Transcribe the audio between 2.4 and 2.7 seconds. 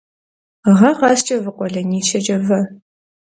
вэ.